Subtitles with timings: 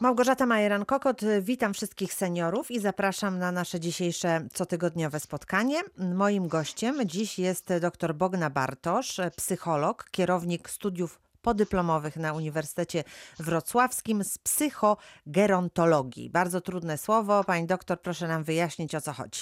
[0.00, 5.80] Małgorzata Majeran-Kokot, witam wszystkich seniorów i zapraszam na nasze dzisiejsze cotygodniowe spotkanie.
[6.14, 13.04] Moim gościem dziś jest dr Bogna Bartosz, psycholog, kierownik studiów podyplomowych na Uniwersytecie
[13.38, 16.30] Wrocławskim z psychogerontologii.
[16.30, 17.44] Bardzo trudne słowo.
[17.44, 19.40] Pani doktor, proszę nam wyjaśnić, o co chodzi.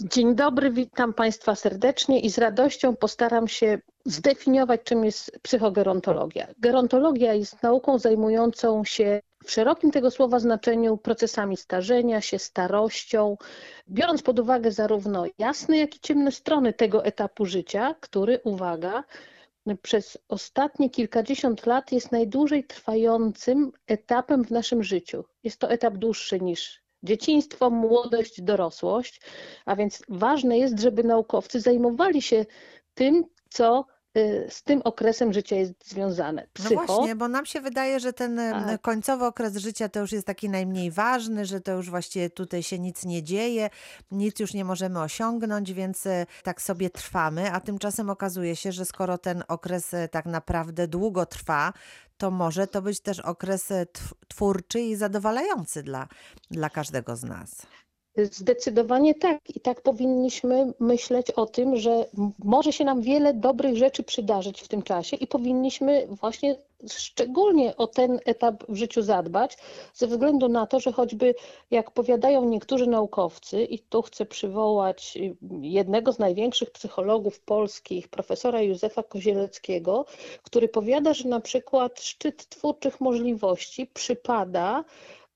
[0.00, 6.46] Dzień dobry, witam Państwa serdecznie i z radością postaram się zdefiniować, czym jest psychogerontologia.
[6.58, 13.36] Gerontologia jest nauką zajmującą się w szerokim tego słowa znaczeniu procesami starzenia się, starością,
[13.88, 19.04] biorąc pod uwagę zarówno jasne, jak i ciemne strony tego etapu życia, który, uwaga,
[19.82, 25.24] przez ostatnie kilkadziesiąt lat jest najdłużej trwającym etapem w naszym życiu.
[25.44, 29.20] Jest to etap dłuższy niż dzieciństwo, młodość, dorosłość,
[29.64, 32.46] a więc ważne jest, żeby naukowcy zajmowali się
[32.94, 33.86] tym, co
[34.48, 36.46] z tym okresem życia jest związane.
[36.52, 38.40] Psycho, no właśnie, bo nam się wydaje, że ten
[38.82, 42.78] końcowy okres życia to już jest taki najmniej ważny, że to już właściwie tutaj się
[42.78, 43.70] nic nie dzieje,
[44.10, 48.84] nic już nie możemy osiągnąć, więc e, tak sobie trwamy, a tymczasem okazuje się, że
[48.84, 51.72] skoro ten okres e, tak naprawdę długo trwa,
[52.16, 53.86] to może to być też okres e,
[54.28, 56.08] twórczy i zadowalający dla,
[56.50, 57.66] dla każdego z nas.
[58.16, 59.50] Zdecydowanie tak.
[59.56, 62.06] I tak powinniśmy myśleć o tym, że
[62.44, 66.56] może się nam wiele dobrych rzeczy przydarzyć w tym czasie i powinniśmy właśnie
[66.88, 69.58] szczególnie o ten etap w życiu zadbać,
[69.94, 71.34] ze względu na to, że choćby
[71.70, 75.18] jak powiadają niektórzy naukowcy, i tu chcę przywołać
[75.60, 80.06] jednego z największych psychologów polskich, profesora Józefa Kozieleckiego,
[80.42, 84.84] który powiada, że na przykład szczyt twórczych możliwości przypada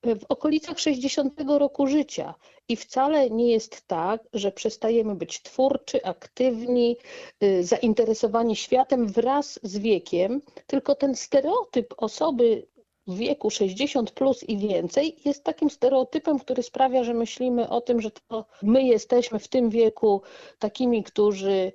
[0.04, 2.34] w okolicach 60 roku życia.
[2.68, 6.96] I wcale nie jest tak, że przestajemy być twórczy, aktywni,
[7.42, 12.66] y, zainteresowani światem wraz z wiekiem, tylko ten stereotyp osoby
[13.06, 18.00] w wieku 60 plus i więcej jest takim stereotypem, który sprawia, że myślimy o tym,
[18.00, 20.22] że to my jesteśmy w tym wieku
[20.58, 21.72] takimi, którzy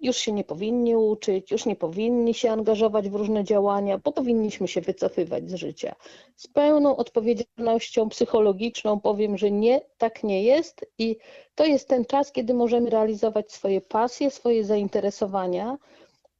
[0.00, 4.68] już się nie powinni uczyć, już nie powinni się angażować w różne działania, bo powinniśmy
[4.68, 5.94] się wycofywać z życia.
[6.36, 11.16] Z pełną odpowiedzialnością psychologiczną powiem, że nie, tak nie jest i
[11.54, 15.78] to jest ten czas, kiedy możemy realizować swoje pasje, swoje zainteresowania.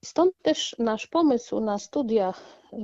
[0.04, 2.34] Stąd też nasz pomysł na studia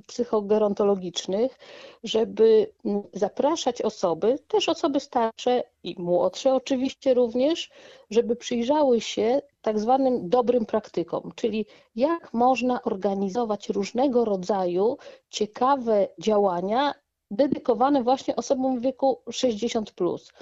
[0.06, 1.58] psychogerontologicznych,
[2.04, 2.72] żeby
[3.12, 7.70] zapraszać osoby, też osoby starsze i młodsze oczywiście również,
[8.10, 11.66] żeby przyjrzały się tak zwanym dobrym praktykom, czyli
[11.96, 14.96] jak można organizować różnego rodzaju
[15.30, 16.94] ciekawe działania
[17.30, 20.32] dedykowane właśnie osobom w wieku 60 plus.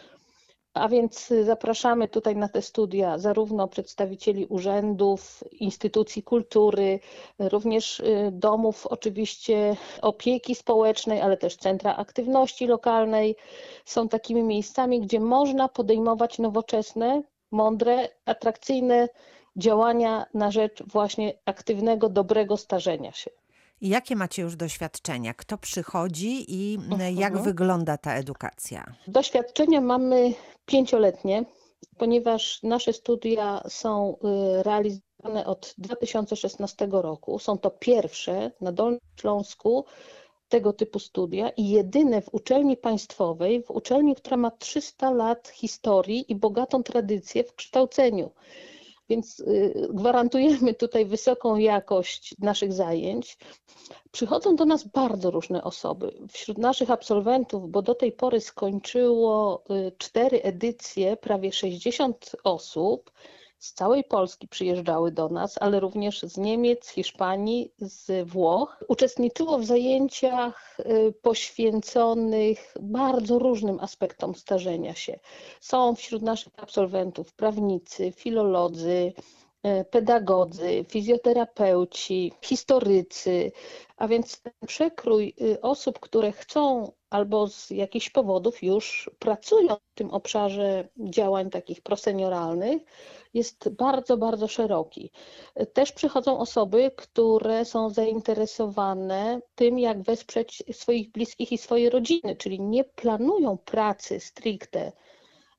[0.75, 7.01] A więc zapraszamy tutaj na te studia zarówno przedstawicieli urzędów, instytucji kultury,
[7.39, 13.37] również y, domów oczywiście opieki społecznej, ale też centra aktywności lokalnej.
[13.85, 19.09] Są takimi miejscami, gdzie można podejmować nowoczesne, mądre, atrakcyjne
[19.57, 23.31] działania na rzecz właśnie aktywnego, dobrego starzenia się.
[23.81, 25.35] Jakie macie już doświadczenia?
[25.35, 27.17] Kto przychodzi i mhm.
[27.17, 28.85] jak wygląda ta edukacja?
[29.07, 30.35] Doświadczenia mamy
[30.67, 31.45] pięcioletnie,
[31.99, 34.17] ponieważ nasze studia są
[34.59, 37.39] y, realizowane od 2016 roku.
[37.39, 39.85] Są to pierwsze na Dolnym Śląsku
[40.53, 46.25] tego typu studia i jedyne w uczelni państwowej, w uczelni, która ma 300 lat historii
[46.29, 48.31] i bogatą tradycję w kształceniu.
[49.09, 53.39] Więc y, gwarantujemy tutaj wysoką jakość naszych zajęć.
[54.11, 56.13] Przychodzą do nas bardzo różne osoby.
[56.33, 63.11] Wśród naszych absolwentów, bo do tej pory skończyło y, cztery edycje, prawie 60 osób,
[63.63, 68.85] z całej Polski przyjeżdżały do nas, ale również z Niemiec, Hiszpanii, z Włoch.
[68.89, 75.19] Uczestniczyło w zajęciach y, poświęconych bardzo różnym aspektom starzenia się.
[75.61, 79.13] Są wśród naszych absolwentów prawnicy, filolodzy,
[79.67, 83.53] y, pedagodzy, fizjoterapeuci, historycy,
[83.97, 89.95] a więc ten przekrój y, osób, które chcą albo z jakichś powodów już pracują w
[89.95, 92.83] tym obszarze działań takich prosenioralnych,
[93.35, 95.11] jest bardzo, bardzo szeroki.
[95.73, 102.61] Też przychodzą osoby, które są zainteresowane tym, jak wesprzeć swoich bliskich i swoje rodziny, czyli
[102.61, 104.93] nie planują pracy stricte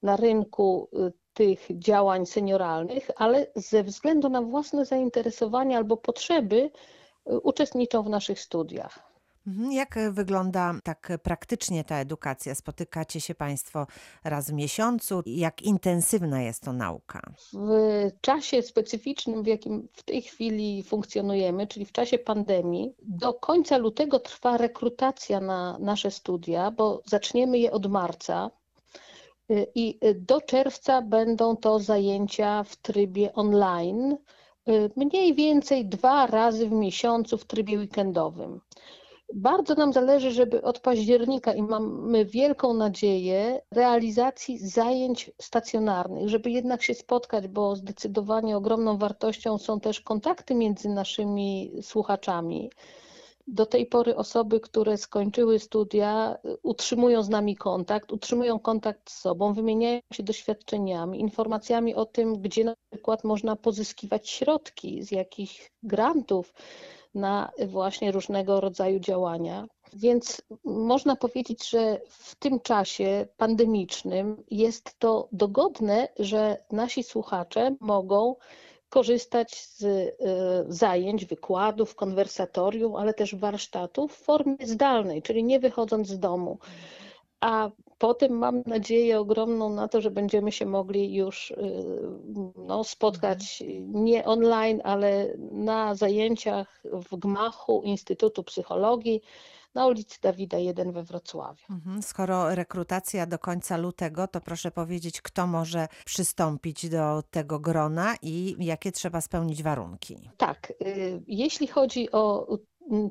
[0.03, 6.71] na rynku y, tych działań senioralnych, ale ze względu na własne zainteresowania albo potrzeby
[7.31, 9.12] y, uczestniczą w naszych studiach.
[9.47, 12.55] Mhm, jak wygląda tak praktycznie ta edukacja?
[12.55, 13.87] Spotykacie się Państwo
[14.23, 15.23] raz w miesiącu?
[15.25, 17.21] Jak intensywna jest to nauka?
[17.53, 23.77] W czasie specyficznym, w jakim w tej chwili funkcjonujemy, czyli w czasie pandemii, do końca
[23.77, 28.51] lutego trwa rekrutacja na nasze studia, bo zaczniemy je od marca.
[29.51, 34.17] Y, I do czerwca będą to zajęcia w trybie online,
[34.69, 38.61] y, mniej więcej dwa razy w miesiącu w trybie weekendowym.
[39.33, 46.83] Bardzo nam zależy, żeby od października i mamy wielką nadzieję realizacji zajęć stacjonarnych, żeby jednak
[46.83, 52.69] się spotkać, bo zdecydowanie ogromną wartością są też kontakty między naszymi słuchaczami.
[53.47, 59.53] Do tej pory osoby, które skończyły studia, utrzymują z nami kontakt, utrzymują kontakt z sobą,
[59.53, 66.53] wymieniają się doświadczeniami, informacjami o tym, gdzie na przykład można pozyskiwać środki, z jakich grantów
[67.15, 69.67] na właśnie różnego rodzaju działania.
[69.93, 78.35] Więc można powiedzieć, że w tym czasie pandemicznym jest to dogodne, że nasi słuchacze mogą
[78.89, 80.13] korzystać z e,
[80.67, 86.57] zajęć, wykładów, konwersatorium, ale też warsztatów w formie zdalnej, czyli nie wychodząc z domu.
[87.43, 91.55] A potem mam nadzieję ogromną na to, że będziemy się mogli już y,
[92.55, 99.21] no, spotkać nie online, ale na zajęciach w gmachu Instytutu Psychologii
[99.75, 101.65] na ulicy Dawida 1 we Wrocławiu.
[101.69, 102.01] Mhm.
[102.01, 108.55] Skoro rekrutacja do końca lutego, to proszę powiedzieć, kto może przystąpić do tego grona i
[108.59, 110.29] jakie trzeba spełnić warunki.
[110.37, 112.47] Tak, y, jeśli chodzi o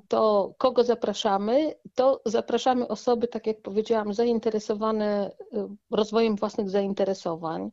[0.09, 1.75] to kogo zapraszamy?
[1.95, 7.71] To zapraszamy osoby, tak jak powiedziałam, zainteresowane y, rozwojem własnych zainteresowań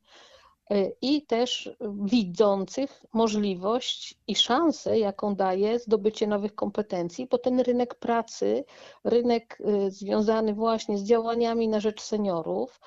[0.72, 7.96] y, i też widzących możliwość i szansę, jaką daje zdobycie nowych kompetencji, bo ten rynek
[7.96, 8.66] pracy,
[9.04, 9.58] rynek
[9.88, 12.80] y, związany właśnie z działaniami na rzecz seniorów,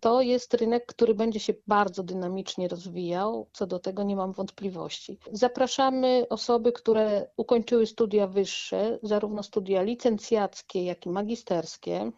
[0.00, 3.48] to jest rynek, który będzie się bardzo dynamicznie rozwijał.
[3.52, 5.18] Co do tego nie mam wątpliwości.
[5.32, 12.12] Zapraszamy osoby, które ukończyły studia wyższe, zarówno studia licencjackie, jak i magisterskie.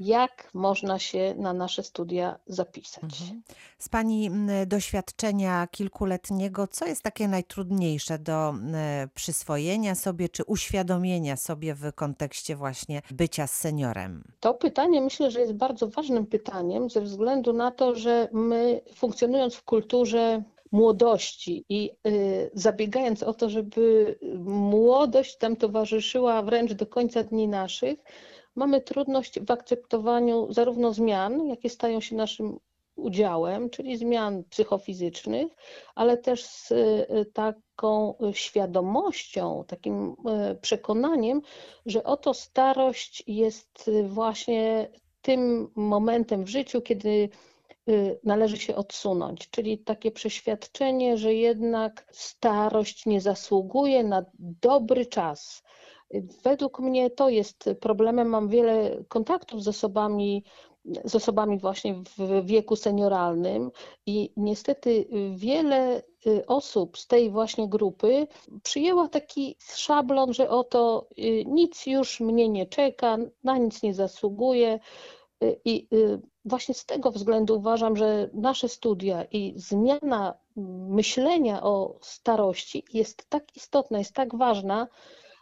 [0.00, 3.04] jak można się na nasze studia zapisać.
[3.04, 3.42] Mhm.
[3.78, 4.30] Z Pani
[4.66, 8.54] doświadczenia kilkuletniego, co jest takie najtrudniejsze do
[9.14, 14.24] przyswojenia sobie czy uświadomienia sobie w kontekście właśnie bycia seniorem?
[14.40, 19.54] To pytanie myślę, że jest bardzo ważnym pytaniem ze względu na to, że my funkcjonując
[19.54, 20.42] w kulturze
[20.72, 27.98] młodości i y, zabiegając o to, żeby młodość tam towarzyszyła wręcz do końca dni naszych,
[28.54, 32.58] mamy trudność w akceptowaniu zarówno zmian, jakie stają się naszym
[32.96, 35.52] udziałem, czyli zmian psychofizycznych,
[35.94, 40.16] ale też z y, taką świadomością, takim
[40.50, 41.42] y, przekonaniem,
[41.86, 44.88] że oto starość jest właśnie
[45.22, 47.28] tym momentem w życiu, kiedy
[47.88, 55.62] y, należy się odsunąć, czyli takie przeświadczenie, że jednak starość nie zasługuje na dobry czas,
[56.42, 58.28] Według mnie to jest problemem.
[58.28, 60.44] Mam wiele kontaktów z osobami,
[61.04, 63.70] z osobami właśnie w wieku senioralnym
[64.06, 68.26] i niestety wiele y, osób z tej właśnie grupy
[68.62, 74.80] przyjęła taki szablon, że oto y, nic już mnie nie czeka, na nic nie zasługuje.
[75.44, 75.88] Y, I
[76.44, 80.34] właśnie z tego względu uważam, że nasze studia i zmiana
[80.88, 84.88] myślenia o starości jest tak istotna, jest tak ważna,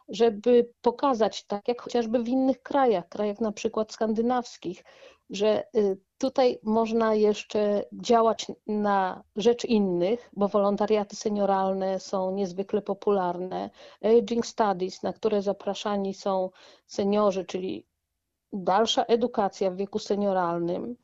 [0.09, 4.85] żeby pokazać, tak jak chociażby w innych krajach, krajach na przykład skandynawskich,
[5.31, 13.71] że y, tutaj można jeszcze działać na rzecz innych, bo wolontariaty senioralne są niezwykle popularne.
[14.03, 16.51] Aging Studies, na które zapraszani są
[16.87, 17.87] seniorzy, czyli
[18.53, 20.97] dalsza edukacja w wieku senioralnym.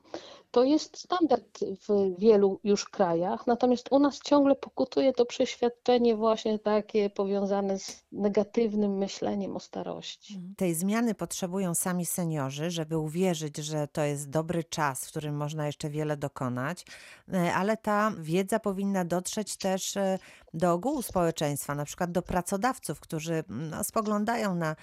[0.54, 6.58] To jest standard w wielu już krajach, natomiast u nas ciągle pokutuje to przeświadczenie właśnie
[6.58, 10.34] takie powiązane z negatywnym myśleniem o starości.
[10.34, 10.54] Mhm.
[10.56, 15.66] Tej zmiany potrzebują sami seniorzy, żeby uwierzyć, że to jest dobry czas, w którym można
[15.66, 16.87] jeszcze wiele dokonać,
[17.32, 20.18] e, ale ta wiedza powinna dotrzeć też e,
[20.54, 24.76] do ogółu społeczeństwa, na przykład do pracodawców, którzy no, spoglądają na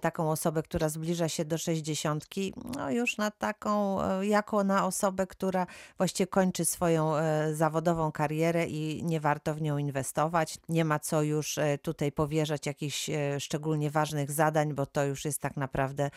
[0.00, 5.11] taką osobę, która zbliża się do sześćdziesiątki, no już na taką, e, jako na osobę,
[5.26, 5.66] która
[5.98, 10.58] właściwie kończy swoją e, zawodową karierę i nie warto w nią inwestować.
[10.68, 15.40] Nie ma co już e, tutaj powierzać jakichś szczególnie ważnych zadań, bo to już jest
[15.40, 16.10] tak naprawdę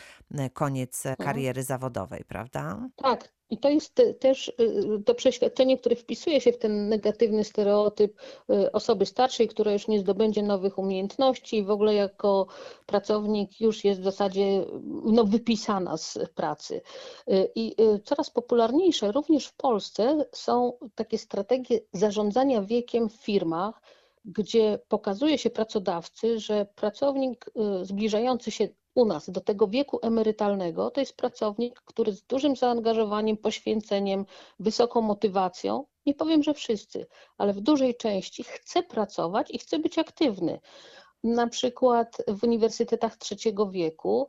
[0.54, 1.28] koniec mhm.
[1.28, 2.90] kariery zawodowej, prawda?
[2.96, 8.20] Tak, i to jest też y, to przeświadczenie, które wpisuje się w ten negatywny stereotyp
[8.50, 12.48] y, osoby starszej, która już nie zdobędzie nowych umiejętności i w ogóle jako
[12.86, 14.66] pracownik już jest w zasadzie
[15.04, 16.82] no, wypisana z pracy.
[17.30, 23.82] Y, I coraz popularniejsze również w Polsce są takie strategie zarządzania wiekiem w firmach,
[24.26, 27.46] gdzie pokazuje się pracodawcy, że pracownik
[27.84, 33.38] zbliżający się u nas do tego wieku emerytalnego to jest pracownik, który z dużym zaangażowaniem,
[33.38, 34.26] poświęceniem,
[34.60, 40.00] wysoką motywacją, nie powiem, że wszyscy, ale w dużej części chce pracować i chce być
[40.00, 40.60] aktywny.
[41.24, 44.28] Na przykład w uniwersytetach trzeciego wieku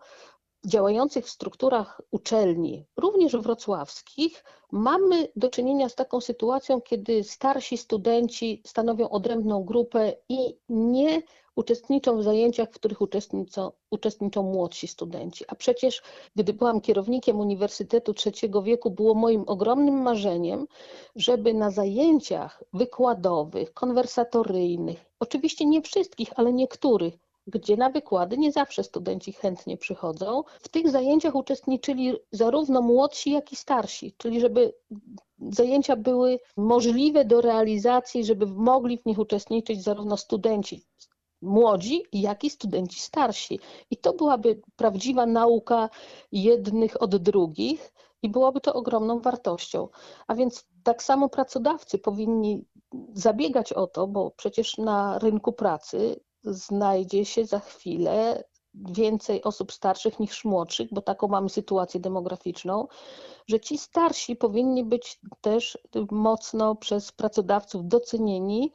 [0.66, 8.62] działających w strukturach uczelni, również wrocławskich, mamy do czynienia z taką sytuacją, kiedy starsi studenci
[8.66, 11.22] stanowią odrębną grupę i nie
[11.56, 15.44] uczestniczą w zajęciach, w których uczestniczą, uczestniczą młodsi studenci.
[15.48, 16.02] A przecież,
[16.36, 20.66] gdy byłam kierownikiem Uniwersytetu Trzeciego Wieku, było moim ogromnym marzeniem,
[21.16, 28.84] żeby na zajęciach wykładowych, konwersatoryjnych, oczywiście nie wszystkich, ale niektórych, gdzie na wykłady nie zawsze
[28.84, 30.42] studenci chętnie przychodzą.
[30.60, 34.72] W tych zajęciach uczestniczyli zarówno młodsi, jak i starsi, czyli żeby
[35.50, 40.82] zajęcia były możliwe do realizacji, żeby mogli w nich uczestniczyć zarówno studenci
[41.42, 43.60] młodzi, jak i studenci starsi.
[43.90, 45.90] I to byłaby prawdziwa nauka
[46.32, 49.88] jednych od drugich i byłoby to ogromną wartością.
[50.26, 52.64] A więc tak samo pracodawcy powinni
[53.12, 60.20] zabiegać o to, bo przecież na rynku pracy znajdzie się za chwilę więcej osób starszych
[60.20, 62.86] niż młodszych, bo taką mamy sytuację demograficzną,
[63.48, 65.78] że ci starsi powinni być też
[66.10, 68.72] mocno przez pracodawców docenieni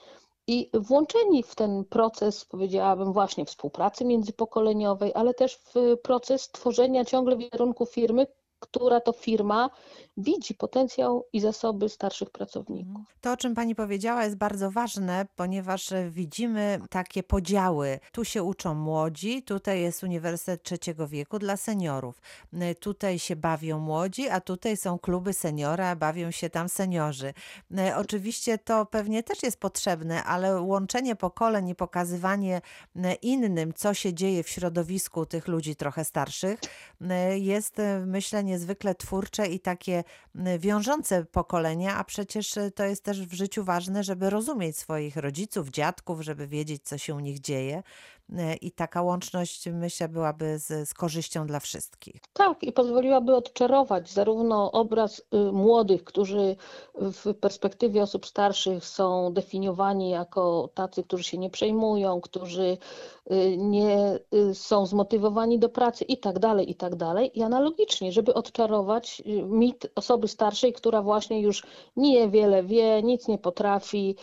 [0.53, 7.37] i włączeni w ten proces, powiedziałabym, właśnie współpracy międzypokoleniowej, ale też w proces tworzenia ciągle
[7.37, 8.27] wizerunku firmy,
[8.61, 9.69] która to firma
[10.17, 13.01] widzi potencjał i zasoby starszych pracowników.
[13.21, 17.99] To, o czym Pani powiedziała, jest bardzo ważne, ponieważ widzimy takie podziały.
[18.11, 22.21] Tu się uczą młodzi, tutaj jest Uniwersytet Trzeciego Wieku dla seniorów.
[22.79, 27.33] Tutaj się bawią młodzi, a tutaj są kluby seniora, bawią się tam seniorzy.
[27.97, 32.61] Oczywiście to pewnie też jest potrzebne, ale łączenie pokoleń i pokazywanie
[33.21, 36.59] innym, co się dzieje w środowisku tych ludzi trochę starszych,
[37.35, 40.03] jest myślę niezwykle twórcze i takie
[40.59, 45.69] wiążące pokolenia, a przecież e, to jest też w życiu ważne, żeby rozumieć swoich rodziców,
[45.69, 47.83] dziadków, żeby wiedzieć, co się u nich dzieje.
[48.37, 52.21] E, I taka łączność, myślę, byłaby z, z korzyścią dla wszystkich.
[52.33, 56.55] Tak, i pozwoliłaby odczarować zarówno obraz y, młodych, którzy
[56.95, 62.77] w perspektywie osób starszych są definiowani jako tacy, którzy się nie przejmują, którzy
[63.31, 67.39] y, nie y, są zmotywowani do pracy i tak dalej, i tak dalej.
[67.39, 71.63] I analogicznie, żeby odczarować mit osoby starszej, która właśnie już
[71.95, 74.15] niewiele wie, nic nie potrafi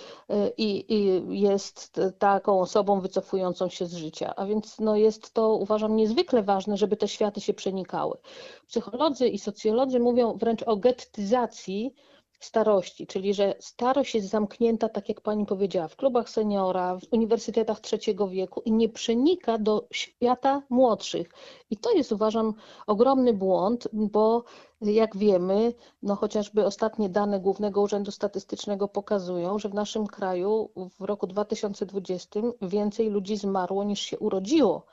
[0.57, 4.35] i, i jest taką osobą wycofującą się z życia.
[4.37, 8.19] A więc no jest to, uważam, niezwykle ważne, żeby te światy się przenikały.
[8.67, 11.95] Psycholodzy i socjolodzy mówią wręcz o gettyzacji
[12.41, 17.81] starości, czyli że starość jest zamknięta, tak jak pani powiedziała, w klubach seniora, w uniwersytetach
[17.81, 21.31] trzeciego wieku i nie przenika do świata młodszych.
[21.71, 22.55] I to jest, uważam,
[22.87, 24.45] ogromny błąd, bo
[24.81, 31.05] jak wiemy, no chociażby ostatnie dane Głównego Urzędu Statystycznego pokazują, że w naszym kraju w
[31.05, 34.87] roku 2020 więcej ludzi zmarło niż się urodziło.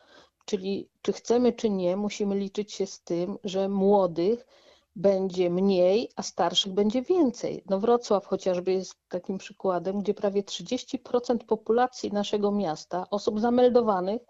[0.46, 4.46] Czyli czy chcemy, czy nie, musimy liczyć się z tym, że młodych
[4.96, 7.64] będzie mniej, a starszych będzie więcej.
[7.70, 14.22] No Wrocław chociażby jest takim przykładem, gdzie prawie 30% populacji naszego miasta, osób zameldowanych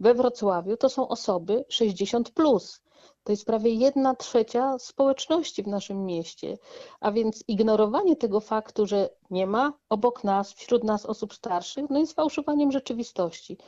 [0.00, 2.80] we Wrocławiu, to są osoby 60 plus.
[3.24, 6.58] To jest prawie jedna trzecia społeczności w naszym mieście.
[7.00, 11.98] A więc ignorowanie tego faktu, że nie ma obok nas, wśród nas osób starszych, no
[11.98, 13.58] jest fałszowaniem rzeczywistości.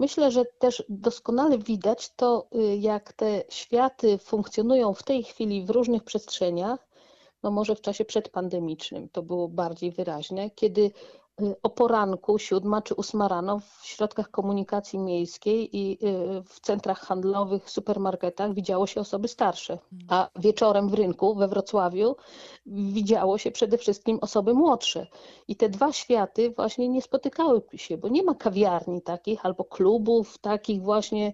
[0.00, 5.70] Myślę, że też doskonale widać to, y, jak te światy funkcjonują w tej chwili w
[5.70, 6.88] różnych przestrzeniach,
[7.42, 10.90] no może w czasie przedpandemicznym to było bardziej wyraźne, kiedy
[11.62, 17.70] o poranku, siódma czy ósma rano w środkach komunikacji miejskiej i y, w centrach handlowych,
[17.70, 22.16] supermarketach widziało się osoby starsze, a wieczorem w rynku we Wrocławiu
[22.66, 25.06] widziało się przede wszystkim osoby młodsze.
[25.48, 30.38] I te dwa światy właśnie nie spotykały się, bo nie ma kawiarni takich albo klubów
[30.38, 31.32] takich właśnie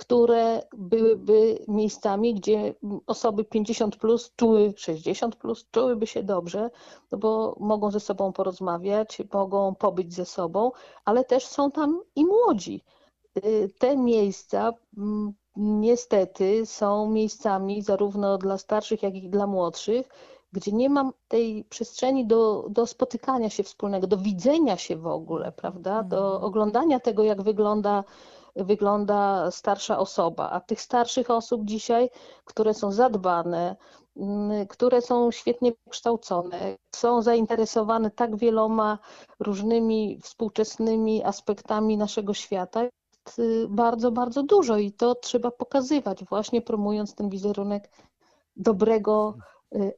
[0.00, 2.74] które byłyby miejscami, gdzie
[3.06, 6.70] osoby 50 plus czuły, 60 plus czułyby się dobrze,
[7.12, 10.72] no bo mogą ze sobą porozmawiać, mogą pobyć ze sobą,
[11.04, 12.84] ale też są tam i młodzi.
[13.44, 20.08] Y, te miejsca mm, niestety są miejscami zarówno dla starszych, jak i dla młodszych,
[20.52, 25.52] gdzie nie mam tej przestrzeni do, do spotykania się wspólnego, do widzenia się w ogóle,
[25.52, 26.02] prawda?
[26.02, 26.44] Do mhm.
[26.44, 28.04] oglądania tego, jak wygląda
[28.56, 32.10] wygląda starsza osoba, a tych starszych osób dzisiaj,
[32.44, 33.76] które są zadbane,
[34.16, 38.98] mm, które są świetnie kształcone, są zainteresowane tak wieloma
[39.40, 42.82] różnymi współczesnymi aspektami naszego świata,
[43.26, 47.90] jest y, bardzo, bardzo dużo i to trzeba pokazywać, właśnie promując ten wizerunek
[48.56, 49.34] dobrego,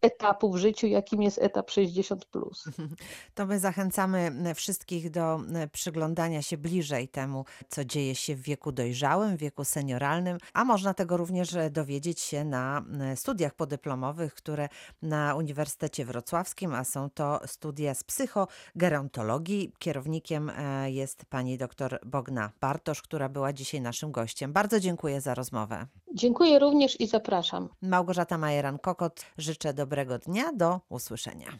[0.00, 2.26] etapu w życiu, jakim jest etap 60.
[3.34, 5.40] To my zachęcamy wszystkich do
[5.72, 10.94] przyglądania się bliżej temu, co dzieje się w wieku dojrzałym, w wieku senioralnym, a można
[10.94, 14.68] tego również dowiedzieć się na studiach podyplomowych, które
[15.02, 19.72] na Uniwersytecie Wrocławskim, a są to studia z psychogerontologii.
[19.78, 24.52] Kierownikiem e, jest pani dr Bogna Bartosz, która była dzisiaj naszym gościem.
[24.52, 25.86] Bardzo dziękuję za rozmowę.
[26.14, 27.68] Dziękuję również i zapraszam.
[27.82, 29.24] Małgorzata Majeran-Kokot,
[29.62, 30.52] życzę dobrego dnia.
[30.52, 31.59] Do usłyszenia.